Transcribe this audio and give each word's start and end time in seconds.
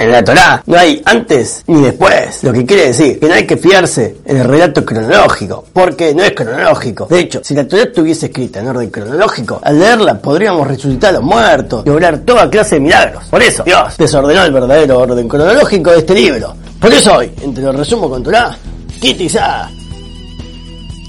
En 0.00 0.10
la 0.10 0.24
Torá 0.24 0.62
no 0.64 0.78
hay 0.78 1.02
antes 1.04 1.62
ni 1.66 1.82
después, 1.82 2.42
lo 2.42 2.54
que 2.54 2.64
quiere 2.64 2.86
decir 2.86 3.20
que 3.20 3.28
no 3.28 3.34
hay 3.34 3.46
que 3.46 3.58
fiarse 3.58 4.16
en 4.24 4.38
el 4.38 4.44
relato 4.44 4.82
cronológico, 4.82 5.66
porque 5.74 6.14
no 6.14 6.22
es 6.22 6.30
cronológico. 6.30 7.04
De 7.04 7.20
hecho, 7.20 7.42
si 7.44 7.54
la 7.54 7.68
Torá 7.68 7.82
estuviese 7.82 8.26
escrita 8.26 8.60
en 8.60 8.68
orden 8.68 8.88
cronológico, 8.88 9.60
al 9.62 9.78
leerla 9.78 10.18
podríamos 10.18 10.66
resucitar 10.66 11.10
a 11.10 11.12
los 11.18 11.22
muertos 11.22 11.84
y 11.84 11.90
obrar 11.90 12.20
toda 12.20 12.48
clase 12.48 12.76
de 12.76 12.80
milagros. 12.80 13.24
Por 13.24 13.42
eso, 13.42 13.62
Dios 13.62 13.98
desordenó 13.98 14.42
el 14.42 14.52
verdadero 14.54 15.00
orden 15.00 15.28
cronológico 15.28 15.90
de 15.90 15.98
este 15.98 16.14
libro. 16.14 16.56
Por 16.80 16.90
eso 16.90 17.16
hoy, 17.16 17.30
entre 17.42 17.62
los 17.62 17.76
resumo 17.76 18.08
con 18.08 18.22
Torá, 18.22 18.56
quitizá. 18.98 19.68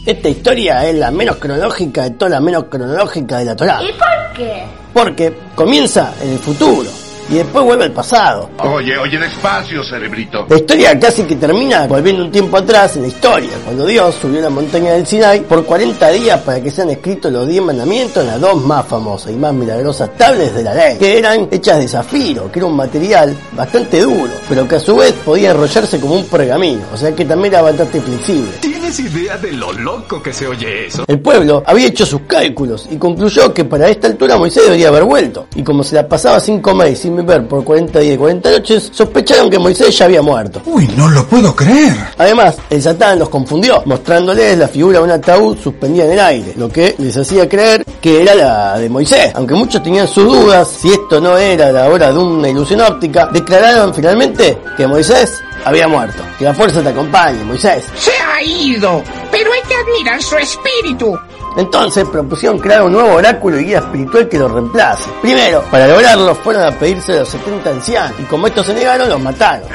Esta 0.06 0.28
historia 0.28 0.86
es 0.90 0.96
la 0.96 1.12
menos 1.12 1.38
cronológica 1.38 2.04
de 2.04 2.10
todas 2.10 2.34
las 2.34 2.42
menos 2.42 2.66
cronológicas 2.66 3.40
de 3.40 3.46
la 3.46 3.56
Torá. 3.56 3.80
¿Y 3.82 3.94
por 3.94 4.36
qué? 4.36 4.66
Porque 4.94 5.34
comienza 5.56 6.14
en 6.22 6.32
el 6.32 6.40
futuro 6.40 6.90
y 7.30 7.36
después 7.36 7.64
vuelve 7.64 7.86
al 7.86 7.92
pasado. 7.92 8.50
Oye, 8.60 8.98
oye, 8.98 9.18
despacio, 9.18 9.84
cerebrito. 9.84 10.46
La 10.50 10.58
historia 10.58 11.00
casi 11.00 11.24
que 11.24 11.36
termina 11.36 11.88
volviendo 11.88 12.24
un 12.24 12.32
tiempo 12.32 12.58
atrás 12.58 12.96
en 12.96 13.04
la 13.04 13.08
historia, 13.08 13.52
cuando 13.64 13.86
Dios 13.86 14.16
subió 14.22 14.40
a 14.40 14.44
la 14.44 14.50
montaña 14.50 14.94
del 14.94 15.06
Sinai 15.06 15.42
por 15.42 15.66
40 15.66 16.10
días 16.10 16.40
para 16.42 16.62
que 16.62 16.72
sean 16.72 16.90
escritos 16.90 17.32
los 17.32 17.48
10 17.48 17.64
mandamientos 17.64 18.24
en 18.24 18.30
las 18.30 18.42
dos 18.42 18.62
más 18.64 18.86
famosas 18.86 19.32
y 19.32 19.36
más 19.36 19.54
milagrosas 19.54 20.16
tablets 20.18 20.56
de 20.56 20.64
la 20.64 20.74
ley, 20.74 20.98
que 20.98 21.18
eran 21.18 21.48
hechas 21.52 21.80
de 21.80 21.88
zafiro, 21.88 22.52
que 22.52 22.60
era 22.60 22.66
un 22.66 22.76
material 22.76 23.36
bastante 23.54 24.02
duro, 24.02 24.32
pero 24.50 24.68
que 24.68 24.76
a 24.76 24.80
su 24.80 24.96
vez 24.96 25.14
podía 25.14 25.52
enrollarse 25.52 26.00
como 26.00 26.16
un 26.16 26.26
pergamino, 26.26 26.84
o 26.94 26.98
sea 26.98 27.14
que 27.14 27.26
también 27.26 27.54
era 27.54 27.62
bastante 27.62 28.02
flexible. 28.02 28.52
¿Tienes 28.60 29.00
idea 29.00 29.38
de 29.38 29.52
lo 29.54 29.72
loco 29.74 30.22
que 30.22 30.34
se 30.34 30.48
oye 30.48 30.88
eso? 30.88 31.06
El 31.08 31.20
pueblo 31.20 31.64
había 31.66 31.88
hecho 31.88 32.06
sus 32.06 32.22
cálculos 32.22 32.88
y 32.92 32.98
concluyó 32.98 33.54
que 33.54 33.66
para 33.66 33.90
esta 33.90 34.08
altura 34.08 34.38
Moisés 34.38 34.64
debería 34.64 34.90
haber 34.90 35.04
vuelto, 35.04 35.48
y 35.56 35.64
como 35.64 35.84
se 35.84 35.96
la 35.96 36.08
pasaba 36.08 36.40
sin 36.40 36.62
comer 36.62 36.92
y 36.92 36.96
sin 36.96 37.11
beber 37.16 37.48
por 37.48 37.64
40 37.64 38.00
días 38.00 38.16
y 38.16 38.18
40 38.18 38.52
noches, 38.52 38.90
sospecharon 38.94 39.50
que 39.50 39.60
Moisés 39.60 39.98
ya 39.98 40.06
había 40.06 40.22
muerto. 40.22 40.62
Uy, 40.66 40.90
no 40.96 41.10
lo 41.10 41.26
puedo 41.28 41.56
creer. 41.56 41.94
Además, 42.18 42.56
el 42.70 42.82
Satán 42.82 43.20
los 43.20 43.30
confundió, 43.30 43.82
mostrándoles 43.86 44.58
la 44.58 44.68
figura 44.68 45.00
de 45.00 45.06
un 45.06 45.12
ataúd 45.12 45.58
suspendida 45.58 46.06
en 46.06 46.12
el 46.12 46.20
aire, 46.20 46.54
lo 46.58 46.70
que 46.70 46.96
les 46.98 47.16
hacía 47.18 47.48
creer 47.48 47.86
que 48.02 48.22
era 48.22 48.36
la 48.36 48.80
de 48.80 48.90
Moisés. 48.90 49.32
Aunque 49.36 49.54
muchos 49.54 49.84
tenían 49.84 50.08
sus 50.08 50.26
dudas 50.26 50.68
si 50.68 50.90
esto 50.90 51.22
no 51.22 51.38
era 51.38 51.72
la 51.72 51.88
hora 51.90 52.12
de 52.12 52.18
una 52.18 52.50
ilusión 52.50 52.82
óptica, 52.82 53.30
declararon 53.32 53.94
finalmente 53.94 54.58
que 54.76 54.88
Moisés 54.88 55.42
había 55.66 55.88
muerto. 55.88 56.24
Que 56.38 56.46
la 56.46 56.54
fuerza 56.54 56.82
te 56.82 56.90
acompañe, 56.90 57.44
Moisés. 57.44 57.84
Se 57.96 58.12
ha 58.12 58.44
ido, 58.44 59.04
pero 59.32 59.52
hay 59.54 59.62
que 59.68 59.76
admirar 59.76 60.22
su 60.22 60.36
espíritu. 60.38 61.18
Entonces 61.58 62.08
propusieron 62.08 62.60
crear 62.60 62.84
un 62.84 62.94
nuevo 62.94 63.16
oráculo 63.16 63.60
y 63.60 63.66
guía 63.66 63.80
espiritual 63.80 64.30
que 64.30 64.40
lo 64.40 64.48
reemplace. 64.48 65.10
Primero, 65.22 65.64
para 65.70 65.88
lograrlo 65.88 66.34
fueron 66.36 66.64
a 66.64 66.72
pedirse 66.72 67.14
a 67.14 67.20
los 67.20 67.30
70 67.30 67.70
ancianos 67.70 68.20
y 68.20 68.24
como 68.24 68.48
estos 68.48 68.66
se 68.68 68.74
negaron, 68.74 69.10
los 69.10 69.22
mataron. 69.22 69.68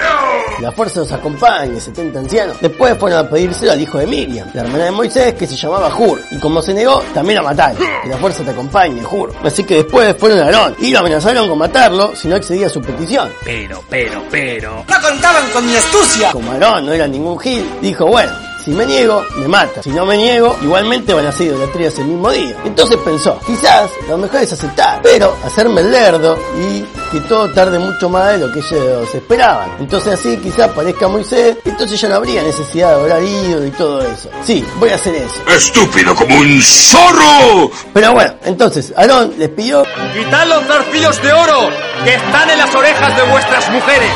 La 0.60 0.72
fuerza 0.72 1.00
los 1.00 1.12
acompañe, 1.12 1.78
70 1.78 2.18
ancianos. 2.18 2.56
Después 2.62 2.96
fueron 2.98 3.26
a 3.26 3.28
pedírselo 3.28 3.72
al 3.72 3.80
hijo 3.80 3.98
de 3.98 4.06
Miriam, 4.06 4.48
la 4.54 4.62
hermana 4.62 4.84
de 4.84 4.90
Moisés, 4.90 5.34
que 5.34 5.46
se 5.46 5.54
llamaba 5.54 5.94
Hur. 5.94 6.18
Y 6.30 6.38
como 6.38 6.62
se 6.62 6.72
negó, 6.72 7.02
también 7.12 7.36
la 7.36 7.42
mataron. 7.42 7.76
Que 7.76 8.08
la 8.08 8.16
fuerza 8.16 8.42
te 8.42 8.52
acompañe, 8.52 9.02
Hur. 9.04 9.34
Así 9.44 9.64
que 9.64 9.76
después 9.76 10.16
fueron 10.18 10.38
a 10.38 10.44
Aarón 10.44 10.74
y 10.78 10.92
lo 10.92 11.00
amenazaron 11.00 11.48
con 11.48 11.58
matarlo 11.58 12.16
si 12.16 12.28
no 12.28 12.36
accedía 12.36 12.68
a 12.68 12.70
su 12.70 12.80
petición. 12.80 13.28
Pero, 13.44 13.82
pero, 13.90 14.22
pero. 14.30 14.84
No 14.88 15.08
contaban 15.08 15.44
con 15.52 15.66
mi 15.66 15.76
astucia. 15.76 16.32
Como 16.32 16.50
Aarón 16.52 16.86
no 16.86 16.92
era 16.92 17.06
ningún 17.06 17.38
gil, 17.38 17.68
dijo, 17.82 18.06
bueno, 18.06 18.32
si 18.66 18.72
me 18.72 18.84
niego, 18.84 19.24
me 19.36 19.46
mata. 19.46 19.80
Si 19.80 19.90
no 19.90 20.04
me 20.04 20.16
niego, 20.16 20.56
igualmente 20.60 21.14
van 21.14 21.24
a 21.24 21.30
ser 21.30 21.46
idolatrías 21.46 21.96
el 22.00 22.06
mismo 22.06 22.32
día. 22.32 22.56
Entonces 22.64 22.96
pensó, 22.96 23.38
quizás 23.46 23.88
lo 24.08 24.18
mejor 24.18 24.40
es 24.40 24.52
aceptar, 24.52 25.00
pero 25.04 25.36
hacerme 25.44 25.82
el 25.82 25.92
lerdo 25.92 26.36
y 26.58 26.84
que 27.12 27.20
todo 27.28 27.48
tarde 27.52 27.78
mucho 27.78 28.08
más 28.08 28.32
de 28.32 28.38
lo 28.38 28.52
que 28.52 28.58
ellos 28.58 29.14
esperaban. 29.14 29.70
Entonces 29.78 30.14
así 30.14 30.36
quizás 30.38 30.68
parezca 30.72 31.06
Moisés, 31.06 31.58
entonces 31.64 32.00
ya 32.00 32.08
no 32.08 32.16
habría 32.16 32.42
necesidad 32.42 32.96
de 32.96 33.04
orar 33.04 33.22
ídolo 33.22 33.66
y 33.66 33.70
todo 33.70 34.02
eso. 34.02 34.30
Sí, 34.42 34.66
voy 34.80 34.90
a 34.90 34.96
hacer 34.96 35.14
eso. 35.14 35.36
¡Estúpido 35.48 36.12
como 36.16 36.36
un 36.36 36.60
zorro! 36.60 37.70
Pero 37.94 38.14
bueno, 38.14 38.34
entonces 38.46 38.92
Aarón 38.96 39.32
les 39.38 39.48
pidió 39.50 39.84
Quitad 40.12 40.44
los 40.48 40.64
zarcillos 40.64 41.22
de 41.22 41.32
oro 41.32 41.70
que 42.02 42.16
están 42.16 42.50
en 42.50 42.58
las 42.58 42.74
orejas 42.74 43.16
de 43.16 43.22
vuestras 43.30 43.70
mujeres, 43.70 44.10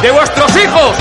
de 0.00 0.10
vuestros 0.12 0.56
hijos, 0.58 0.96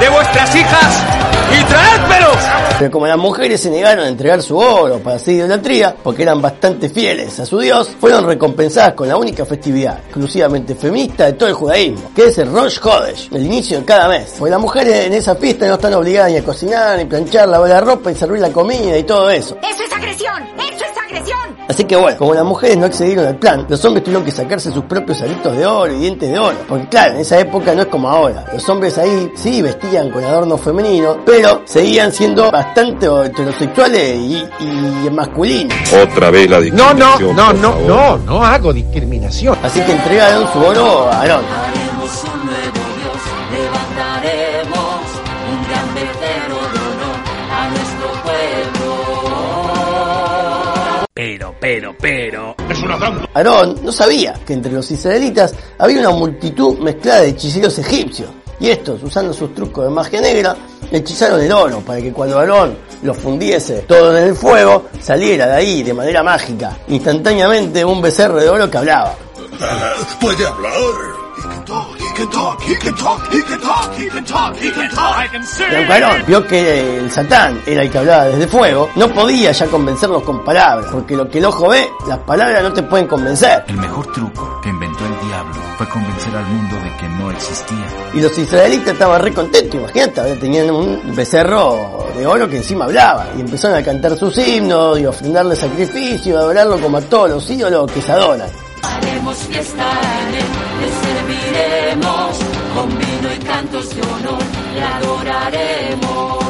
de 0.00 0.08
vuestras 0.08 0.56
hijas 0.56 1.27
traédmelos. 1.68 2.36
Pero 2.78 2.90
como 2.90 3.06
las 3.06 3.18
mujeres 3.18 3.60
se 3.60 3.70
negaron 3.70 4.04
a 4.04 4.08
entregar 4.08 4.42
su 4.42 4.56
oro 4.56 4.98
para 4.98 5.16
hacer 5.16 5.34
idolatría, 5.34 5.94
porque 6.02 6.22
eran 6.22 6.40
bastante 6.40 6.88
fieles 6.88 7.38
a 7.40 7.46
su 7.46 7.58
Dios, 7.58 7.90
fueron 8.00 8.26
recompensadas 8.26 8.94
con 8.94 9.08
la 9.08 9.16
única 9.16 9.44
festividad 9.44 9.98
exclusivamente 9.98 10.74
feminista 10.74 11.26
de 11.26 11.32
todo 11.34 11.48
el 11.48 11.54
judaísmo, 11.54 12.10
que 12.14 12.26
es 12.26 12.38
el 12.38 12.52
Rosh 12.52 12.78
Hodesh, 12.82 13.28
el 13.32 13.46
inicio 13.46 13.80
de 13.80 13.84
cada 13.84 14.08
mes. 14.08 14.34
Porque 14.38 14.50
las 14.50 14.60
mujeres 14.60 15.06
en 15.06 15.14
esa 15.14 15.34
fiesta 15.34 15.66
no 15.66 15.74
están 15.74 15.94
obligadas 15.94 16.30
ni 16.30 16.38
a 16.38 16.44
cocinar, 16.44 16.98
ni 16.98 17.04
planchar, 17.04 17.48
lavar 17.48 17.68
la 17.68 17.80
ropa 17.80 18.10
y 18.10 18.14
servir 18.14 18.40
la 18.40 18.50
comida 18.50 18.96
y 18.96 19.02
todo 19.04 19.30
eso. 19.30 19.56
¡Eso 19.62 19.82
es 19.84 19.92
agresión! 19.92 20.42
¡Eso 20.58 20.84
es 20.84 20.98
agresión! 20.98 21.47
Así 21.68 21.84
que 21.84 21.96
bueno, 21.96 22.16
como 22.16 22.32
las 22.32 22.44
mujeres 22.44 22.78
no 22.78 22.86
accedieron 22.86 23.26
al 23.26 23.36
plan, 23.36 23.66
los 23.68 23.84
hombres 23.84 24.02
tuvieron 24.02 24.24
que 24.24 24.30
sacarse 24.30 24.72
sus 24.72 24.84
propios 24.84 25.20
aritos 25.20 25.54
de 25.54 25.66
oro 25.66 25.92
y 25.92 25.98
dientes 25.98 26.30
de 26.30 26.38
oro. 26.38 26.56
Porque 26.66 26.88
claro, 26.88 27.14
en 27.14 27.20
esa 27.20 27.38
época 27.38 27.74
no 27.74 27.82
es 27.82 27.88
como 27.88 28.08
ahora. 28.08 28.44
Los 28.52 28.66
hombres 28.70 28.96
ahí 28.96 29.30
sí 29.36 29.60
vestían 29.60 30.10
con 30.10 30.24
adornos 30.24 30.60
femeninos, 30.62 31.18
pero 31.26 31.62
seguían 31.66 32.10
siendo 32.12 32.50
bastante 32.50 33.06
heterosexuales 33.06 34.16
y, 34.16 34.46
y 34.60 35.10
masculinos. 35.10 35.76
Otra 35.92 36.30
vez 36.30 36.48
la 36.48 36.56
No, 36.56 36.62
discriminación. 36.62 37.36
no, 37.36 37.52
no, 37.52 37.52
no, 37.52 37.72
favor. 37.72 37.86
no, 37.86 38.16
no 38.18 38.44
hago 38.44 38.72
discriminación. 38.72 39.56
Así 39.62 39.80
que 39.82 39.92
entregaron 39.92 40.50
su 40.52 40.58
oro 40.60 41.08
a 41.10 41.20
Aarón. 41.20 41.42
Pero, 51.60 51.94
pero. 52.00 52.54
¡Es 52.68 52.82
una 52.82 52.98
trampa! 52.98 53.28
Aarón 53.34 53.80
no 53.82 53.92
sabía 53.92 54.34
que 54.46 54.52
entre 54.52 54.72
los 54.72 54.90
israelitas 54.90 55.54
había 55.78 56.00
una 56.00 56.10
multitud 56.10 56.78
mezclada 56.78 57.22
de 57.22 57.28
hechiceros 57.28 57.78
egipcios. 57.78 58.30
Y 58.60 58.70
estos, 58.70 59.02
usando 59.02 59.32
sus 59.32 59.54
trucos 59.54 59.84
de 59.84 59.90
magia 59.90 60.20
negra, 60.20 60.56
hechizaron 60.90 61.40
el 61.40 61.52
oro 61.52 61.80
para 61.80 62.00
que 62.00 62.12
cuando 62.12 62.38
Aarón 62.38 62.76
lo 63.02 63.14
fundiese 63.14 63.84
todo 63.86 64.16
en 64.16 64.28
el 64.28 64.34
fuego, 64.34 64.86
saliera 65.00 65.46
de 65.46 65.54
ahí 65.54 65.82
de 65.82 65.94
manera 65.94 66.22
mágica, 66.24 66.76
instantáneamente 66.88 67.84
un 67.84 68.02
becerro 68.02 68.40
de 68.40 68.48
oro 68.48 68.68
que 68.68 68.78
hablaba. 68.78 69.14
Puede 70.20 70.46
hablar. 70.46 70.72
He 71.36 71.42
can 71.42 71.64
talk, 71.64 71.96
he 71.98 72.14
can 72.14 72.30
talk, 72.30 72.62
he 72.62 72.74
can 72.74 72.94
talk, 72.96 73.32
he 73.32 73.42
can 73.42 73.60
talk, 73.60 73.94
he 73.94 74.08
can 74.08 74.24
talk, 74.24 74.56
he 74.56 74.70
can 74.70 74.90
talk. 74.90 75.28
Y 75.70 75.74
aunque 75.74 75.92
Aarón 75.92 76.24
vio 76.26 76.46
que 76.46 76.98
el 76.98 77.10
Satán 77.10 77.60
era 77.66 77.82
el 77.82 77.90
que 77.90 77.98
hablaba 77.98 78.24
desde 78.26 78.46
fuego, 78.48 78.90
no 78.96 79.08
podía 79.08 79.52
ya 79.52 79.66
convencerlos 79.66 80.22
con 80.22 80.44
palabras, 80.44 80.86
porque 80.92 81.16
lo 81.16 81.28
que 81.28 81.38
el 81.38 81.44
ojo 81.44 81.68
ve, 81.68 81.88
las 82.08 82.18
palabras 82.18 82.62
no 82.62 82.72
te 82.72 82.82
pueden 82.82 83.06
convencer. 83.06 83.64
El 83.68 83.76
mejor 83.76 84.12
truco 84.12 84.60
que 84.62 84.68
inventó 84.68 85.04
el 85.06 85.28
diablo 85.28 85.54
fue 85.76 85.88
convencer 85.88 86.36
al 86.36 86.44
mundo 86.46 86.76
de 86.76 86.96
que 86.96 87.08
no 87.08 87.30
existía. 87.30 87.86
Y 88.14 88.20
los 88.20 88.36
israelitas 88.36 88.92
estaban 88.94 89.22
re 89.22 89.32
contentos, 89.32 89.74
imagínate, 89.74 90.36
tenían 90.36 90.70
un 90.70 91.14
becerro 91.14 92.06
de 92.16 92.26
oro 92.26 92.48
que 92.48 92.56
encima 92.56 92.84
hablaba. 92.86 93.26
Y 93.36 93.40
empezaron 93.40 93.76
a 93.76 93.82
cantar 93.84 94.16
sus 94.16 94.36
himnos 94.38 94.98
y 94.98 95.04
a 95.04 95.10
ofrendarle 95.10 95.54
sacrificio, 95.54 96.36
a 96.36 96.40
adorarlo 96.40 96.80
como 96.80 96.98
a 96.98 97.00
todos 97.02 97.30
los 97.30 97.50
ídolos 97.50 97.90
que 97.92 98.02
se 98.02 98.12
adoran. 98.12 98.48
Haremos 99.38 99.46
fiesta 99.46 99.84
en 100.20 100.34
él, 100.34 100.44
le 100.80 100.88
serviremos 101.04 102.38
con 102.74 102.88
vino 102.88 103.28
y 103.34 103.38
cantos 103.44 103.94
de 103.94 104.02
honor, 104.02 104.42
le 104.74 104.82
adoraremos. 104.82 106.44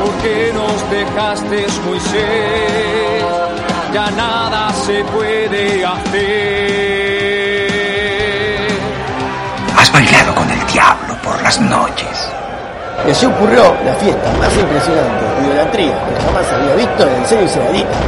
¿Por 0.00 0.12
qué 0.22 0.52
nos 0.54 0.90
dejaste, 0.90 1.66
Moisés? 1.86 3.24
Ya 3.92 4.10
nada 4.12 4.72
se 4.72 5.04
puede 5.04 5.84
hacer. 5.84 6.24
Has 9.78 9.92
bailado 9.92 10.34
con 10.34 10.50
el 10.50 10.66
diablo 10.72 11.16
por 11.22 11.42
las 11.42 11.60
noches. 11.60 12.30
Y 13.06 13.10
así 13.10 13.26
ocurrió 13.26 13.76
la 13.84 13.94
fiesta 13.94 14.32
más 14.38 14.56
impresionante 14.56 15.24
de 15.24 15.46
idolatría 15.46 15.92
que 15.92 16.14
jamás 16.24 16.50
había 16.50 16.74
visto 16.76 17.06
en 17.06 17.14
el 17.14 17.26
seno 17.26 17.42
israelita. 17.42 17.98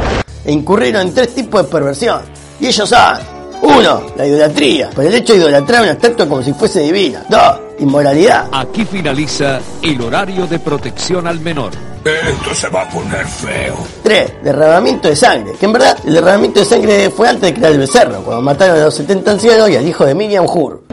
E 0.45 0.51
incurrieron 0.51 1.01
en 1.03 1.13
tres 1.13 1.35
tipos 1.35 1.61
de 1.63 1.67
perversión. 1.69 2.36
Y 2.59 2.67
ellos 2.67 2.89
saben. 2.89 3.25
Uno, 3.61 4.03
la 4.15 4.25
idolatría, 4.25 4.91
por 4.91 5.03
el 5.03 5.15
hecho 5.15 5.33
de 5.33 5.39
idolatrar 5.39 5.81
una 5.81 5.91
estatua 5.93 6.27
como 6.27 6.43
si 6.43 6.53
fuese 6.53 6.81
divina. 6.81 7.23
Dos, 7.27 7.59
inmoralidad. 7.79 8.49
Aquí 8.51 8.85
finaliza 8.85 9.59
el 9.81 9.99
horario 9.99 10.45
de 10.45 10.59
protección 10.59 11.27
al 11.27 11.39
menor. 11.39 11.71
Esto 12.05 12.55
se 12.55 12.69
va 12.69 12.83
a 12.83 12.89
poner 12.89 13.25
feo. 13.25 13.75
3. 14.03 14.43
Derramamiento 14.43 15.09
de 15.09 15.15
sangre. 15.15 15.53
Que 15.59 15.65
en 15.65 15.73
verdad 15.73 15.97
el 16.05 16.13
derramamiento 16.13 16.59
de 16.59 16.65
sangre 16.65 17.09
fue 17.09 17.27
antes 17.27 17.41
de 17.49 17.53
crear 17.53 17.71
el 17.71 17.79
becerro, 17.79 18.21
cuando 18.23 18.41
mataron 18.41 18.79
a 18.79 18.85
los 18.85 18.95
70 18.95 19.31
ancianos 19.31 19.69
y 19.69 19.75
al 19.75 19.87
hijo 19.87 20.05
de 20.05 20.15
Miriam 20.15 20.45
Hur. 20.45 20.83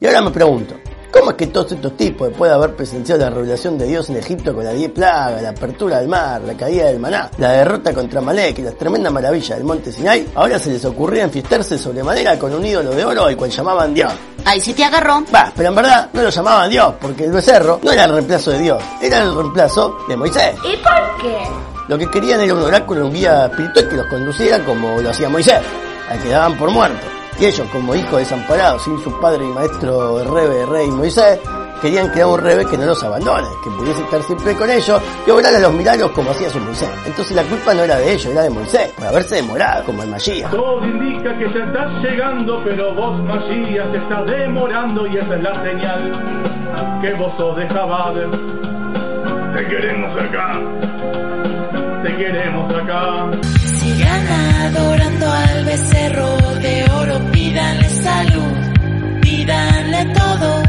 Y 0.00 0.06
ahora 0.06 0.22
me 0.22 0.30
pregunto, 0.30 0.74
¿Cómo 1.14 1.30
es 1.30 1.36
que 1.36 1.46
todos 1.46 1.70
estos 1.70 1.96
tipos, 1.96 2.26
después 2.26 2.50
de 2.50 2.56
haber 2.56 2.74
presenciado 2.74 3.20
la 3.20 3.30
revelación 3.30 3.78
de 3.78 3.86
Dios 3.86 4.10
en 4.10 4.16
Egipto 4.16 4.52
con 4.52 4.64
las 4.64 4.74
diez 4.74 4.90
plagas, 4.90 5.40
la 5.40 5.50
apertura 5.50 6.00
del 6.00 6.08
mar, 6.08 6.42
la 6.42 6.54
caída 6.54 6.86
del 6.86 6.98
maná, 6.98 7.30
la 7.38 7.52
derrota 7.52 7.94
contra 7.94 8.20
Malek 8.20 8.58
y 8.58 8.62
las 8.62 8.76
tremendas 8.76 9.12
maravillas 9.12 9.56
del 9.56 9.62
monte 9.62 9.92
Sinai, 9.92 10.26
ahora 10.34 10.58
se 10.58 10.70
les 10.70 10.84
ocurría 10.84 11.22
enfiestarse 11.22 11.78
sobremanera 11.78 12.36
con 12.36 12.52
un 12.52 12.66
ídolo 12.66 12.90
de 12.90 13.04
oro 13.04 13.26
al 13.26 13.36
cual 13.36 13.48
llamaban 13.48 13.94
Dios? 13.94 14.12
Ahí 14.44 14.60
sí 14.60 14.74
te 14.74 14.82
agarró. 14.82 15.22
Va, 15.32 15.52
pero 15.54 15.68
en 15.68 15.76
verdad 15.76 16.10
no 16.12 16.20
lo 16.20 16.30
llamaban 16.30 16.68
Dios, 16.68 16.94
porque 17.00 17.26
el 17.26 17.30
becerro 17.30 17.78
no 17.80 17.92
era 17.92 18.06
el 18.06 18.12
reemplazo 18.12 18.50
de 18.50 18.58
Dios, 18.58 18.82
era 19.00 19.22
el 19.22 19.32
reemplazo 19.36 19.96
de 20.08 20.16
Moisés. 20.16 20.56
¿Y 20.64 20.76
por 20.78 21.22
qué? 21.22 21.38
Lo 21.86 21.96
que 21.96 22.10
querían 22.10 22.40
era 22.40 22.54
un 22.54 22.62
oráculo, 22.62 23.06
un 23.06 23.12
guía 23.12 23.46
espiritual 23.46 23.88
que 23.88 23.96
los 23.98 24.06
conduciera 24.08 24.64
como 24.64 25.00
lo 25.00 25.10
hacía 25.10 25.28
Moisés, 25.28 25.60
al 26.10 26.20
que 26.20 26.30
daban 26.30 26.58
por 26.58 26.72
muerto. 26.72 27.06
Y 27.38 27.46
ellos, 27.46 27.68
como 27.72 27.94
hijos 27.94 28.18
desamparados, 28.18 28.82
sin 28.82 28.98
su 29.00 29.20
padre 29.20 29.44
y 29.44 29.48
maestro 29.48 30.22
rebe, 30.24 30.66
rey 30.66 30.90
Moisés, 30.90 31.40
querían 31.82 32.08
crear 32.08 32.28
un 32.28 32.38
rebe 32.38 32.64
que 32.64 32.78
no 32.78 32.86
los 32.86 33.02
abandone, 33.04 33.48
que 33.62 33.70
pudiese 33.70 34.02
estar 34.02 34.22
siempre 34.22 34.54
con 34.54 34.70
ellos 34.70 35.02
y 35.26 35.30
obrar 35.30 35.54
a 35.54 35.58
los 35.58 35.72
milagros 35.72 36.12
como 36.12 36.30
hacía 36.30 36.48
su 36.48 36.58
Moisés. 36.60 36.88
Entonces 37.06 37.36
la 37.36 37.42
culpa 37.42 37.74
no 37.74 37.82
era 37.82 37.96
de 37.96 38.12
ellos, 38.12 38.26
era 38.26 38.42
de 38.42 38.50
Moisés, 38.50 38.92
por 38.96 39.06
haberse 39.06 39.36
demorado, 39.36 39.84
como 39.84 40.02
el 40.02 40.10
Magías. 40.10 40.50
Todo 40.50 40.84
indica 40.84 41.36
que 41.36 41.44
ya 41.52 41.64
estás 41.64 41.92
llegando, 42.02 42.62
pero 42.64 42.94
vos, 42.94 43.20
Magías, 43.24 43.90
te 43.92 43.98
estás 43.98 44.26
demorando 44.26 45.06
y 45.06 45.18
esa 45.18 45.34
es 45.34 45.42
la 45.42 45.62
señal 45.62 47.00
que 47.02 47.14
vos 47.14 47.32
sos 47.36 47.56
de 47.56 47.68
Jabad. 47.68 48.14
Te 49.54 49.68
queremos 49.68 50.20
acá, 50.20 50.60
te 52.04 52.16
queremos 52.16 52.70
acá. 52.74 53.30
Sigan 53.80 54.26
adorando 54.66 55.26
al 55.32 55.64
becerro 55.64 56.36
de 56.60 56.84
oro, 57.00 57.18
pídanle 57.32 57.88
salud, 57.88 58.52
pídanle 59.22 60.04
todo, 60.12 60.63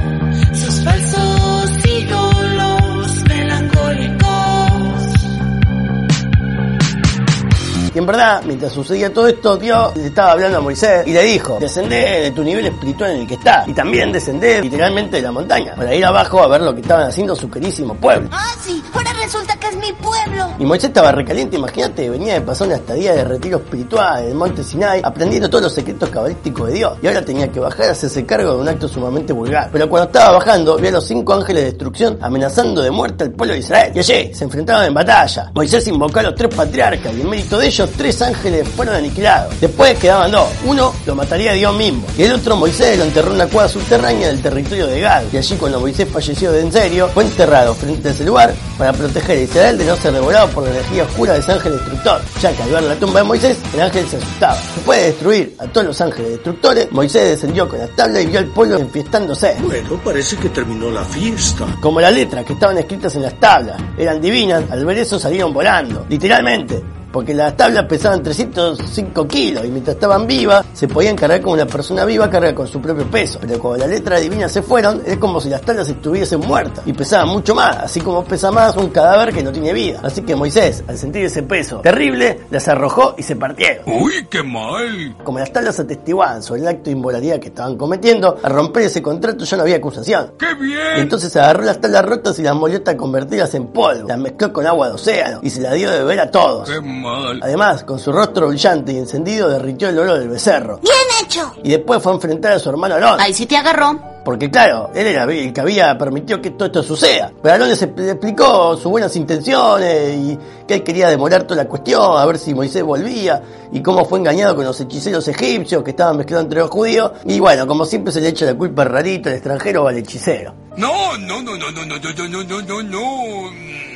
Y 7.96 7.98
en 7.98 8.06
verdad, 8.06 8.42
mientras 8.46 8.74
sucedía 8.74 9.14
todo 9.14 9.26
esto, 9.26 9.56
Dios 9.56 9.96
le 9.96 10.08
estaba 10.08 10.34
hablando 10.34 10.58
a 10.58 10.60
Moisés 10.60 11.08
y 11.08 11.14
le 11.14 11.24
dijo, 11.24 11.58
descendé 11.62 12.24
de 12.24 12.32
tu 12.32 12.44
nivel 12.44 12.66
espiritual 12.66 13.12
en 13.12 13.22
el 13.22 13.28
que 13.28 13.36
está. 13.36 13.64
Y 13.66 13.72
también 13.72 14.12
descendé 14.12 14.62
literalmente 14.62 15.16
de 15.16 15.22
la 15.22 15.32
montaña, 15.32 15.76
para 15.76 15.96
ir 15.96 16.04
abajo 16.04 16.44
a 16.44 16.48
ver 16.50 16.60
lo 16.60 16.76
que 16.76 16.82
estaban 16.82 17.08
haciendo 17.08 17.38
su 17.38 17.50
querísimo 17.50 17.96
pueblo. 17.96 18.28
Ah, 18.34 18.54
sí, 18.62 18.84
ahora 18.92 19.14
resulta 19.14 19.58
que 19.58 19.68
es 19.68 19.78
mi 19.78 19.94
pueblo. 19.94 20.46
Y 20.60 20.66
Moisés 20.66 20.90
estaba 20.90 21.14
recaliente, 21.14 21.56
imagínate, 21.56 22.10
venía 22.10 22.34
de 22.34 22.42
pasar 22.42 22.68
una 22.68 22.76
estadía 22.76 23.14
de 23.14 23.24
retiro 23.24 23.60
espiritual 23.60 24.24
en 24.24 24.30
el 24.32 24.36
monte 24.36 24.62
Sinai, 24.62 25.00
aprendiendo 25.02 25.50
todos 25.50 25.64
los 25.64 25.74
secretos 25.74 26.10
cabalísticos 26.10 26.68
de 26.68 26.74
Dios. 26.74 26.98
Y 27.02 27.08
ahora 27.08 27.24
tenía 27.24 27.50
que 27.50 27.62
bajar 27.62 27.88
a 27.88 27.92
hacerse 27.92 28.26
cargo 28.26 28.56
de 28.56 28.58
un 28.58 28.68
acto 28.68 28.90
sumamente 28.90 29.32
vulgar. 29.32 29.70
Pero 29.72 29.88
cuando 29.88 30.08
estaba 30.08 30.38
bajando, 30.38 30.76
vio 30.76 30.90
a 30.90 30.92
los 30.92 31.08
cinco 31.08 31.34
ángeles 31.34 31.64
de 31.64 31.70
destrucción 31.70 32.18
amenazando 32.20 32.82
de 32.82 32.92
muerte 32.92 33.24
al 33.24 33.32
pueblo 33.32 33.54
de 33.54 33.60
Israel. 33.62 33.94
Y 33.96 34.00
allí 34.00 34.34
se 34.34 34.44
enfrentaban 34.44 34.86
en 34.86 34.94
batalla. 34.94 35.50
Moisés 35.56 35.88
invocó 35.88 36.20
a 36.20 36.24
los 36.24 36.36
tres 36.36 36.54
patriarcas 36.54 37.14
y 37.14 37.22
en 37.22 37.30
mérito 37.30 37.58
de 37.58 37.68
ellos, 37.68 37.85
tres 37.92 38.22
ángeles 38.22 38.68
fueron 38.70 38.96
aniquilados. 38.96 39.60
Después 39.60 39.98
quedaban 39.98 40.32
dos. 40.32 40.48
Uno 40.66 40.94
lo 41.06 41.16
mataría 41.16 41.54
Dios 41.54 41.76
mismo. 41.76 42.06
Y 42.18 42.24
el 42.24 42.34
otro 42.34 42.56
Moisés 42.56 42.98
lo 42.98 43.06
enterró 43.06 43.30
en 43.30 43.36
una 43.36 43.48
cueva 43.48 43.68
subterránea 43.68 44.28
del 44.28 44.42
territorio 44.42 44.88
de 44.88 45.00
Gad. 45.02 45.24
Y 45.32 45.38
allí 45.38 45.56
cuando 45.56 45.80
Moisés 45.80 46.08
falleció 46.12 46.52
de 46.52 46.62
en 46.62 46.72
serio, 46.72 47.10
fue 47.14 47.24
enterrado 47.24 47.74
frente 47.76 48.10
a 48.10 48.12
ese 48.12 48.24
lugar 48.24 48.54
para 48.78 48.94
proteger 48.94 49.38
a 49.38 49.42
Israel 49.42 49.78
de 49.78 49.86
no 49.86 49.96
ser 49.96 50.14
devorado 50.14 50.48
por 50.50 50.64
la 50.64 50.72
energía 50.72 51.04
oscura 51.04 51.34
de 51.34 51.40
ese 51.40 51.52
ángel 51.52 51.74
destructor. 51.74 52.22
Ya 52.42 52.54
que 52.54 52.64
al 52.64 52.70
ver 52.70 52.84
la 52.84 52.96
tumba 52.96 53.20
de 53.20 53.26
Moisés, 53.26 53.58
el 53.74 53.82
ángel 53.82 54.08
se 54.08 54.18
asustaba. 54.18 54.58
Después 54.76 55.00
de 55.00 55.06
destruir 55.06 55.56
a 55.60 55.68
todos 55.68 55.88
los 55.88 56.02
ángeles 56.02 56.32
destructores, 56.32 56.92
Moisés 56.92 57.30
descendió 57.30 57.68
con 57.68 57.80
las 57.80 57.96
tablas 57.96 58.24
y 58.24 58.28
vio 58.28 58.40
al 58.40 58.48
pueblo 58.48 58.78
enfiestándose. 58.78 59.56
Bueno, 59.62 60.00
parece 60.04 60.38
que 60.38 60.50
terminó 60.50 60.90
la 60.92 61.04
fiesta. 61.04 61.66
Como 61.82 62.02
las 62.02 62.14
letras 62.14 62.46
que 62.46 62.54
estaban 62.54 62.78
escritas 62.78 63.16
en 63.16 63.22
las 63.24 63.40
tablas 63.40 63.82
eran 63.98 64.22
divinas, 64.22 64.64
al 64.70 64.86
ver 64.86 65.00
eso 65.00 65.20
salieron 65.20 65.54
volando. 65.54 66.06
Literalmente. 66.10 66.95
Porque 67.16 67.34
las 67.34 67.56
tablas 67.56 67.86
pesaban 67.86 68.22
305 68.22 69.26
kilos 69.26 69.64
y 69.64 69.70
mientras 69.70 69.96
estaban 69.96 70.28
vivas 70.28 70.66
se 70.74 70.90
podían 70.90 71.16
cargar 71.16 71.40
como 71.40 71.54
una 71.54 71.66
persona 71.66 72.04
viva 72.04 72.30
carga 72.30 72.54
con 72.54 72.68
su 72.68 72.82
propio 72.82 73.10
peso. 73.10 73.40
Pero 73.40 73.58
cuando 73.58 73.86
las 73.86 73.90
letras 73.90 74.22
divinas 74.22 74.52
se 74.52 74.62
fueron, 74.62 75.02
es 75.06 75.16
como 75.16 75.40
si 75.40 75.48
las 75.48 75.62
tablas 75.62 75.88
estuviesen 75.88 76.42
muertas 76.42 76.86
y 76.86 76.92
pesaban 76.92 77.30
mucho 77.30 77.56
más, 77.56 77.78
así 77.78 78.02
como 78.02 78.26
pesa 78.26 78.52
más 78.52 78.76
un 78.76 78.90
cadáver 78.90 79.34
que 79.34 79.42
no 79.42 79.54
tiene 79.54 79.72
vida. 79.72 80.02
Así 80.04 80.24
que 80.24 80.36
Moisés, 80.36 80.84
al 80.90 80.98
sentir 80.98 81.24
ese 81.24 81.42
peso 81.44 81.80
terrible, 81.80 82.42
las 82.52 82.68
arrojó 82.68 83.16
y 83.18 83.24
se 83.24 83.38
partieron. 83.38 83.86
¡Uy, 83.86 84.28
qué 84.30 84.44
mal! 84.44 85.16
Como 85.24 85.40
las 85.40 85.54
tablas 85.54 85.80
atestiguaban 85.80 86.44
sobre 86.44 86.64
el 86.64 86.68
acto 86.68 86.90
de 86.90 86.98
inmoralidad 86.98 87.40
que 87.40 87.48
estaban 87.48 87.78
cometiendo, 87.78 88.40
al 88.44 88.52
romper 88.52 88.84
ese 88.84 89.02
contrato 89.02 89.46
ya 89.46 89.56
no 89.56 89.64
había 89.64 89.78
acusación. 89.78 90.34
¡Qué 90.38 90.54
bien! 90.56 90.98
Y 90.98 91.00
entonces 91.00 91.34
agarró 91.38 91.64
las 91.64 91.80
tablas 91.80 92.04
rotas 92.04 92.38
y 92.40 92.42
las 92.42 92.56
molió 92.56 92.80
hasta 92.80 92.98
convertirlas 92.98 93.56
en 93.56 93.68
polvo. 93.68 94.06
Las 94.06 94.18
mezcló 94.18 94.52
con 94.52 94.68
agua 94.68 94.90
de 94.90 94.96
océano 94.96 95.40
y 95.42 95.50
se 95.50 95.62
las 95.62 95.76
dio 95.76 95.90
de 95.90 96.00
beber 96.00 96.20
a 96.20 96.30
todos. 96.30 96.70
¡Qué 96.70 96.82
mal! 97.06 97.40
Además, 97.42 97.84
con 97.84 98.00
su 98.00 98.12
rostro 98.12 98.48
brillante 98.48 98.92
y 98.92 98.98
encendido, 98.98 99.50
derritió 99.50 99.90
el 99.90 100.00
oro 100.00 100.18
del 100.18 100.30
becerro. 100.30 100.80
¡Bien 100.82 100.96
hecho! 101.24 101.54
Y 101.64 101.70
después 101.70 102.02
fue 102.02 102.12
a 102.12 102.16
enfrentar 102.16 102.54
a 102.54 102.60
su 102.60 102.70
hermano 102.70 102.96
Aarón. 102.96 103.20
Ahí 103.22 103.34
sí 103.34 103.46
te 103.46 103.56
agarró. 103.56 104.00
Porque 104.26 104.50
claro, 104.50 104.90
él 104.96 105.06
era 105.06 105.24
el 105.26 105.54
que 105.54 105.62
había 105.62 105.96
permitido 106.00 106.42
que 106.42 106.50
todo 106.50 106.66
esto 106.66 106.82
suceda. 106.82 107.32
Pero 107.44 107.64
les 107.68 107.80
le 107.96 108.12
explicó 108.12 108.76
sus 108.76 108.86
buenas 108.86 109.16
intenciones 109.16 110.16
y 110.16 110.40
que 110.68 110.74
él 110.74 110.84
quería 110.84 111.10
demorar 111.10 111.44
toda 111.44 111.64
la 111.64 111.70
cuestión, 111.70 112.18
a 112.18 112.26
ver 112.26 112.40
si 112.40 112.56
Moisés 112.56 112.82
volvía 112.82 113.44
y 113.72 113.82
cómo 113.82 114.04
fue 114.06 114.18
engañado 114.18 114.56
con 114.56 114.66
los 114.66 114.82
hechiceros 114.82 115.28
egipcios 115.28 115.84
que 115.84 115.92
estaban 115.92 116.18
mezclados 116.18 116.46
entre 116.46 116.60
los 116.60 116.72
judíos. 116.72 117.12
Y 117.26 117.40
bueno, 117.40 117.68
como 117.68 117.86
siempre 117.86 118.12
se 118.12 118.20
le 118.20 118.30
echa 118.30 118.48
la 118.48 118.56
culpa 118.56 118.82
al 118.82 118.90
rarito, 118.90 119.30
al 119.30 119.36
extranjero 119.36 119.84
o 119.84 119.88
al 119.88 119.98
hechicero. 119.98 120.56
No, 120.76 121.16
no, 121.20 121.44
no, 121.44 121.56
no, 121.56 121.72
no, 121.72 121.86
no, 121.86 122.00
no, 122.00 122.28
no, 122.28 122.44
no, 122.44 122.62
no, 122.64 122.84
no. 122.84 123.95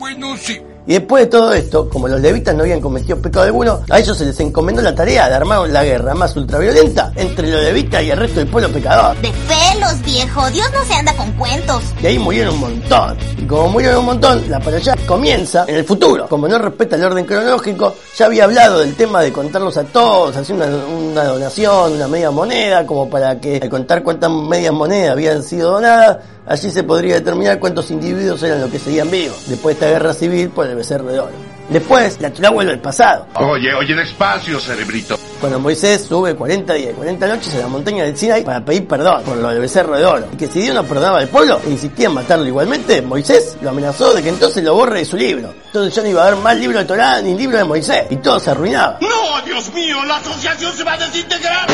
Bueno, 0.00 0.34
sí. 0.34 0.58
Y 0.86 0.94
después 0.94 1.24
de 1.24 1.30
todo 1.30 1.52
esto, 1.52 1.90
como 1.90 2.08
los 2.08 2.22
levitas 2.22 2.54
no 2.54 2.62
habían 2.62 2.80
cometido 2.80 3.20
pecado 3.20 3.44
alguno, 3.44 3.82
a 3.90 3.98
ellos 3.98 4.16
se 4.16 4.24
les 4.24 4.40
encomendó 4.40 4.80
la 4.80 4.94
tarea 4.94 5.28
de 5.28 5.34
armar 5.34 5.68
la 5.68 5.84
guerra 5.84 6.14
más 6.14 6.34
ultraviolenta 6.36 7.12
entre 7.16 7.50
los 7.50 7.62
levitas 7.62 8.02
y 8.02 8.10
el 8.10 8.18
resto 8.18 8.40
del 8.40 8.48
pueblo 8.48 8.72
pecador. 8.72 9.14
De 9.20 9.30
pelos, 9.90 10.02
viejo. 10.04 10.50
Dios 10.50 10.70
no 10.72 10.84
se 10.84 10.94
anda 10.94 11.14
con 11.14 11.30
cuentos. 11.32 11.82
Y 12.02 12.06
ahí 12.06 12.18
murieron 12.18 12.54
un 12.54 12.60
montón. 12.60 13.16
Y 13.38 13.44
como 13.44 13.68
murieron 13.68 14.00
un 14.00 14.06
montón, 14.06 14.50
la 14.50 14.60
para 14.60 14.76
allá 14.76 14.96
comienza 15.06 15.64
en 15.66 15.76
el 15.76 15.84
futuro. 15.84 16.26
Como 16.28 16.48
no 16.48 16.58
respeta 16.58 16.96
el 16.96 17.04
orden 17.04 17.24
cronológico, 17.24 17.94
ya 18.16 18.26
había 18.26 18.44
hablado 18.44 18.80
del 18.80 18.94
tema 18.94 19.22
de 19.22 19.32
contarlos 19.32 19.76
a 19.76 19.84
todos, 19.84 20.36
hacer 20.36 20.56
una, 20.56 20.66
una 20.66 21.24
donación, 21.24 21.92
una 21.94 22.08
media 22.08 22.30
moneda, 22.30 22.86
como 22.86 23.08
para 23.08 23.40
que 23.40 23.60
al 23.62 23.68
contar 23.68 24.02
cuántas 24.02 24.30
medias 24.30 24.72
monedas 24.72 25.12
habían 25.12 25.42
sido 25.42 25.72
donadas, 25.72 26.18
allí 26.46 26.70
se 26.70 26.82
podría 26.82 27.14
determinar 27.14 27.58
cuántos 27.58 27.90
individuos 27.90 28.42
eran 28.42 28.60
los 28.60 28.70
que 28.70 28.78
seguían 28.78 29.10
vivos, 29.10 29.48
después 29.48 29.78
de 29.78 29.86
esta 29.86 29.98
guerra 29.98 30.14
civil 30.14 30.50
por 30.50 30.66
el 30.66 30.76
becerro 30.76 31.08
de 31.08 31.20
oro. 31.20 31.32
Después, 31.68 32.20
la 32.20 32.32
Torah 32.32 32.50
vuelve 32.50 32.72
al 32.72 32.80
pasado. 32.80 33.28
Oye, 33.34 33.72
oye, 33.74 33.94
despacio, 33.94 34.58
cerebrito. 34.58 35.16
Cuando 35.40 35.58
Moisés 35.58 36.04
sube 36.06 36.34
40 36.34 36.74
días 36.74 36.90
y 36.90 36.94
40 36.94 37.26
noches 37.26 37.54
a 37.54 37.58
la 37.60 37.68
montaña 37.68 38.04
del 38.04 38.14
Sinai 38.14 38.44
para 38.44 38.62
pedir 38.62 38.86
perdón 38.86 39.22
por 39.22 39.38
lo 39.38 39.48
del 39.48 39.60
becerro 39.60 39.96
de 39.96 40.04
oro. 40.04 40.26
Y 40.34 40.36
que 40.36 40.46
si 40.46 40.60
Dios 40.60 40.74
no 40.74 40.84
perdonaba 40.84 41.18
al 41.18 41.28
pueblo 41.28 41.58
e 41.64 41.70
insistía 41.70 42.08
en 42.08 42.14
matarlo 42.14 42.46
igualmente, 42.46 43.00
Moisés 43.00 43.56
lo 43.62 43.70
amenazó 43.70 44.12
de 44.12 44.22
que 44.22 44.28
entonces 44.28 44.62
lo 44.62 44.74
borre 44.74 44.98
de 44.98 45.04
su 45.06 45.16
libro. 45.16 45.54
Entonces 45.64 45.94
ya 45.94 46.02
no 46.02 46.08
iba 46.08 46.22
a 46.22 46.26
haber 46.26 46.40
más 46.40 46.58
libro 46.58 46.78
de 46.78 46.84
Torah 46.84 47.22
ni 47.22 47.34
libro 47.34 47.56
de 47.56 47.64
Moisés. 47.64 48.04
Y 48.10 48.16
todo 48.16 48.38
se 48.38 48.50
arruinaba. 48.50 48.98
¡No, 49.00 49.42
Dios 49.46 49.72
mío! 49.72 50.04
¡La 50.04 50.16
asociación 50.16 50.76
se 50.76 50.84
va 50.84 50.92
a 50.92 50.98
desintegrar! 50.98 51.66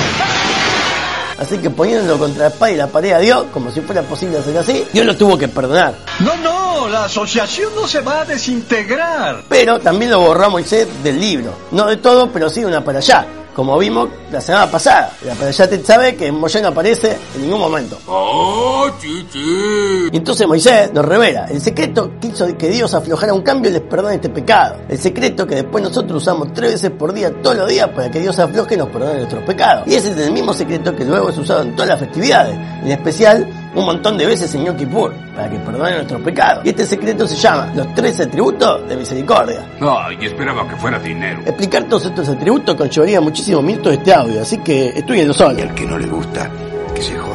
Así 1.38 1.58
que 1.58 1.68
poniéndolo 1.68 2.18
contra 2.18 2.44
la 2.44 2.48
espada 2.48 2.72
y 2.72 2.76
la 2.76 2.86
pared 2.86 3.12
a 3.12 3.18
Dios, 3.18 3.46
como 3.52 3.72
si 3.72 3.80
fuera 3.80 4.02
posible 4.02 4.38
hacer 4.38 4.56
así, 4.56 4.86
Dios 4.92 5.04
lo 5.04 5.16
tuvo 5.16 5.36
que 5.36 5.48
perdonar. 5.48 5.94
No, 6.20 6.34
no, 6.36 6.88
la 6.88 7.04
asociación 7.04 7.74
no 7.74 7.86
se 7.88 8.00
va 8.00 8.20
a 8.20 8.24
desintegrar. 8.24 9.42
Pero 9.48 9.80
también 9.80 10.12
lo 10.12 10.20
borró 10.20 10.44
a 10.44 10.48
Moisés 10.50 10.86
del 11.02 11.20
libro. 11.20 11.52
No 11.72 11.86
de 11.86 11.96
todo, 11.96 12.30
pero 12.32 12.48
sí 12.48 12.60
de 12.60 12.66
una 12.66 12.82
para 12.82 12.98
allá. 12.98 13.26
Como 13.56 13.78
vimos 13.78 14.10
la 14.30 14.38
semana 14.38 14.70
pasada. 14.70 15.12
La 15.24 15.32
para 15.32 15.48
allá 15.48 15.66
te 15.66 15.82
sabe 15.82 16.14
que 16.14 16.30
Moisés 16.30 16.60
no 16.60 16.68
aparece 16.68 17.16
en 17.34 17.40
ningún 17.40 17.58
momento. 17.58 17.98
¡Oh, 18.06 18.86
sí, 19.00 19.26
sí! 19.32 20.08
Y 20.12 20.16
entonces 20.18 20.46
Moisés 20.46 20.92
nos 20.92 21.02
revela 21.02 21.46
el 21.46 21.58
secreto 21.62 22.12
que 22.20 22.26
hizo 22.26 22.46
que 22.58 22.68
Dios 22.68 22.92
aflojara 22.92 23.32
un 23.32 23.40
cambio 23.40 23.70
y 23.70 23.72
les 23.72 23.80
perdone 23.80 24.16
este 24.16 24.28
pecado. 24.28 24.82
El 24.90 24.98
secreto 24.98 25.46
que 25.46 25.54
después 25.54 25.82
nosotros 25.82 26.22
usamos 26.22 26.52
tres 26.52 26.72
veces 26.72 26.90
por 26.90 27.14
día, 27.14 27.32
todos 27.40 27.56
los 27.56 27.66
días, 27.66 27.88
para 27.88 28.10
que 28.10 28.20
Dios 28.20 28.38
afloje 28.38 28.74
y 28.74 28.76
nos 28.76 28.90
perdone 28.90 29.20
nuestros 29.20 29.42
pecados. 29.44 29.88
Y 29.88 29.94
ese 29.94 30.10
es 30.10 30.18
el 30.18 30.32
mismo 30.32 30.52
secreto 30.52 30.94
que 30.94 31.06
luego 31.06 31.30
es 31.30 31.38
usado 31.38 31.62
en 31.62 31.74
todas 31.74 31.88
las 31.88 32.00
festividades. 32.00 32.54
En 32.82 32.90
especial 32.90 33.65
un 33.76 33.84
montón 33.84 34.16
de 34.16 34.26
veces 34.26 34.52
en 34.54 34.64
Yom 34.64 34.76
Kippur, 34.76 35.14
para 35.34 35.50
que 35.50 35.58
perdone 35.58 35.96
nuestros 35.96 36.20
pecados. 36.22 36.64
Y 36.64 36.70
este 36.70 36.86
secreto 36.86 37.26
se 37.26 37.36
llama 37.36 37.72
los 37.74 37.94
tres 37.94 38.18
atributos 38.20 38.88
de 38.88 38.96
misericordia. 38.96 39.64
Ay, 39.80 40.16
esperaba 40.22 40.66
que 40.66 40.76
fuera 40.76 40.98
dinero. 40.98 41.40
Explicar 41.44 41.84
todos 41.84 42.06
estos 42.06 42.28
atributos 42.28 42.74
conllevaría 42.74 43.20
muchísimos 43.20 43.62
minutos 43.62 43.92
de 43.92 43.98
este 43.98 44.14
audio, 44.14 44.40
así 44.40 44.58
que 44.58 44.88
estudienlo 44.88 45.34
solo. 45.34 45.58
Y 45.58 45.62
al 45.62 45.74
que 45.74 45.84
no 45.84 45.98
le 45.98 46.06
gusta, 46.06 46.50
que 46.94 47.02
se 47.02 47.16
joda. 47.16 47.25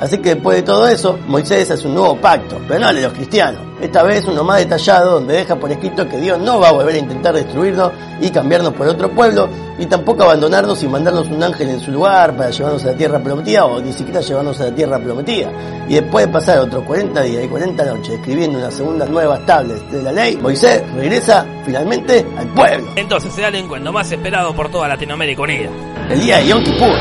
Así 0.00 0.18
que 0.18 0.34
después 0.34 0.58
de 0.58 0.62
todo 0.62 0.86
eso, 0.88 1.18
Moisés 1.26 1.70
hace 1.70 1.86
un 1.86 1.94
nuevo 1.94 2.16
pacto, 2.20 2.60
pero 2.68 2.80
no 2.80 2.90
el 2.90 2.96
de 2.96 3.02
los 3.02 3.12
cristianos. 3.12 3.62
Esta 3.80 4.02
vez 4.02 4.26
uno 4.26 4.42
más 4.42 4.58
detallado 4.58 5.12
donde 5.12 5.34
deja 5.34 5.56
por 5.56 5.70
escrito 5.70 6.08
que 6.08 6.18
Dios 6.18 6.38
no 6.38 6.58
va 6.58 6.70
a 6.70 6.72
volver 6.72 6.94
a 6.94 6.98
intentar 6.98 7.34
destruirnos 7.34 7.92
y 8.20 8.30
cambiarnos 8.30 8.72
por 8.72 8.88
otro 8.88 9.10
pueblo 9.10 9.48
y 9.78 9.84
tampoco 9.84 10.22
abandonarnos 10.22 10.82
y 10.82 10.88
mandarnos 10.88 11.28
un 11.28 11.42
ángel 11.42 11.68
en 11.68 11.80
su 11.80 11.92
lugar 11.92 12.34
para 12.34 12.50
llevarnos 12.50 12.82
a 12.84 12.88
la 12.88 12.96
tierra 12.96 13.18
prometida 13.22 13.66
o 13.66 13.80
ni 13.80 13.92
siquiera 13.92 14.20
llevarnos 14.20 14.58
a 14.60 14.64
la 14.64 14.74
tierra 14.74 14.98
prometida. 14.98 15.50
Y 15.88 15.94
después 15.94 16.26
de 16.26 16.32
pasar 16.32 16.58
otros 16.58 16.84
40 16.84 17.20
días 17.22 17.44
y 17.44 17.48
40 17.48 17.84
noches 17.84 18.14
escribiendo 18.14 18.58
unas 18.58 18.72
segundas 18.72 19.10
nuevas 19.10 19.44
tablas 19.44 19.90
de 19.92 20.02
la 20.02 20.12
ley, 20.12 20.36
Moisés 20.36 20.82
regresa 20.94 21.46
finalmente 21.64 22.24
al 22.38 22.48
pueblo. 22.48 22.92
Entonces 22.96 23.32
se 23.34 23.42
da 23.42 23.48
el 23.48 23.56
encuentro 23.56 23.92
más 23.92 24.10
esperado 24.10 24.54
por 24.54 24.70
toda 24.70 24.88
Latinoamérica 24.88 25.42
Unida. 25.42 25.70
El 26.08 26.20
día 26.20 26.38
de 26.38 26.46
Yom 26.46 26.64
Kippur. 26.64 26.96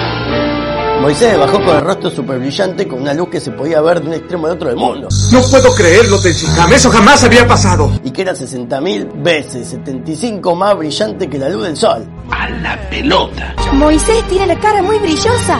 Moisés 1.05 1.37
bajó 1.37 1.63
con 1.63 1.75
el 1.75 1.81
rostro 1.81 2.09
super 2.09 2.39
brillante 2.39 2.87
con 2.87 3.03
una 3.03 3.13
luz 3.13 3.29
que 3.29 3.39
se 3.39 3.51
podía 3.51 3.79
ver 3.79 4.01
de 4.01 4.07
un 4.07 4.13
extremo 4.15 4.47
al 4.47 4.53
otro 4.53 4.69
del 4.69 4.77
mundo. 4.77 5.07
No 5.31 5.39
puedo 5.51 5.75
creerlo, 5.75 6.19
Tenshinhan. 6.19 6.73
Eso 6.73 6.89
jamás 6.89 7.23
había 7.23 7.47
pasado. 7.47 7.91
Y 8.03 8.09
que 8.09 8.23
era 8.23 8.33
60.000 8.33 9.21
veces, 9.21 9.67
75 9.67 10.55
más 10.55 10.75
brillante 10.75 11.29
que 11.29 11.37
la 11.37 11.47
luz 11.49 11.67
del 11.67 11.77
sol. 11.77 12.07
A 12.31 12.49
la 12.49 12.89
pelota. 12.89 13.53
Moisés 13.73 14.27
tiene 14.29 14.47
la 14.47 14.59
cara 14.59 14.81
muy 14.81 14.97
brillosa. 14.97 15.59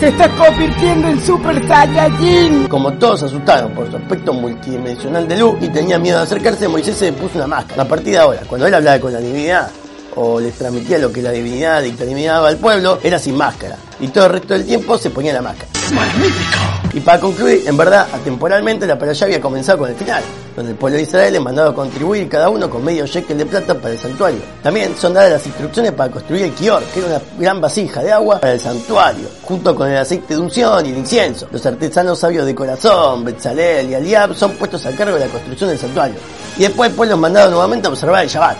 Se 0.00 0.08
está 0.08 0.28
convirtiendo 0.30 1.06
en 1.06 1.24
Super 1.24 1.68
Saiyajin. 1.68 2.66
Como 2.66 2.92
todos 2.94 3.22
asustaron 3.22 3.70
por 3.72 3.88
su 3.88 3.98
aspecto 3.98 4.32
multidimensional 4.32 5.28
de 5.28 5.36
luz 5.36 5.54
y 5.60 5.68
tenían 5.68 6.02
miedo 6.02 6.16
de 6.16 6.24
acercarse, 6.24 6.66
Moisés 6.66 6.96
se 6.96 7.12
puso 7.12 7.36
una 7.36 7.46
máscara. 7.46 7.84
A 7.84 7.86
partir 7.86 8.14
de 8.14 8.18
ahora, 8.18 8.40
cuando 8.48 8.66
él 8.66 8.74
hablaba 8.74 8.98
con 8.98 9.12
la 9.12 9.20
divinidad, 9.20 9.70
o 10.16 10.40
les 10.40 10.54
transmitía 10.54 10.98
lo 10.98 11.12
que 11.12 11.22
la 11.22 11.30
divinidad 11.30 11.82
dictaminaba 11.82 12.48
al 12.48 12.56
pueblo, 12.56 12.98
era 13.02 13.18
sin 13.18 13.36
máscara. 13.36 13.76
Y 14.00 14.08
todo 14.08 14.26
el 14.26 14.32
resto 14.32 14.54
del 14.54 14.64
tiempo 14.64 14.96
se 14.98 15.10
ponía 15.10 15.32
la 15.32 15.42
máscara. 15.42 15.68
¡Magnífico! 15.92 16.80
Y 16.92 17.00
para 17.00 17.20
concluir, 17.20 17.62
en 17.66 17.76
verdad, 17.76 18.08
atemporalmente 18.12 18.86
la 18.86 19.12
ya 19.12 19.26
había 19.26 19.40
comenzado 19.40 19.78
con 19.78 19.90
el 19.90 19.96
final, 19.96 20.22
donde 20.56 20.72
el 20.72 20.76
pueblo 20.76 20.96
de 20.96 21.04
Israel 21.04 21.32
les 21.32 21.42
mandaba 21.42 21.74
contribuir 21.74 22.28
cada 22.28 22.48
uno 22.48 22.68
con 22.68 22.84
medio 22.84 23.06
shekel 23.06 23.38
de 23.38 23.46
plata 23.46 23.74
para 23.74 23.94
el 23.94 24.00
santuario. 24.00 24.40
También 24.62 24.96
son 24.96 25.14
dadas 25.14 25.30
las 25.30 25.46
instrucciones 25.46 25.92
para 25.92 26.10
construir 26.10 26.44
el 26.44 26.52
Kior, 26.52 26.82
que 26.84 27.00
era 27.00 27.08
una 27.08 27.20
gran 27.38 27.60
vasija 27.60 28.02
de 28.02 28.12
agua 28.12 28.40
para 28.40 28.54
el 28.54 28.60
santuario, 28.60 29.28
junto 29.42 29.74
con 29.74 29.88
el 29.88 29.96
aceite 29.96 30.34
de 30.34 30.40
unción 30.40 30.84
y 30.86 30.90
el 30.90 30.98
incienso. 30.98 31.46
Los 31.52 31.64
artesanos 31.64 32.18
sabios 32.18 32.46
de 32.46 32.54
corazón, 32.54 33.24
Betzalel 33.24 33.90
y 33.90 33.94
Aliab 33.94 34.34
son 34.34 34.52
puestos 34.52 34.84
a 34.86 34.92
cargo 34.92 35.14
de 35.14 35.26
la 35.26 35.32
construcción 35.32 35.70
del 35.70 35.78
santuario. 35.78 36.16
Y 36.56 36.62
después 36.62 36.90
el 36.90 36.96
pueblo 36.96 37.14
es 37.14 37.20
mandado 37.20 37.50
nuevamente 37.50 37.86
a 37.86 37.90
observar 37.90 38.24
el 38.24 38.30
Shabbat. 38.30 38.56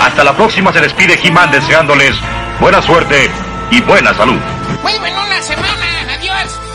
Hasta 0.00 0.24
la 0.24 0.36
próxima 0.36 0.72
se 0.72 0.80
despide 0.80 1.18
He-Man 1.22 1.50
deseándoles 1.50 2.16
buena 2.60 2.80
suerte 2.82 3.30
y 3.70 3.80
buena 3.82 4.14
salud. 4.14 4.40
Vuelvo 4.82 5.06
en 5.06 5.18
una 5.18 5.42
semana. 5.42 6.14
Adiós. 6.14 6.67